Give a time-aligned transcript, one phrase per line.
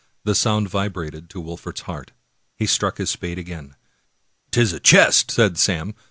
[0.23, 2.11] The sound vibrated to Wol fert's heart.
[2.57, 3.75] He struck his spade again."
[4.51, 5.93] 'Tis a chest," said Sam.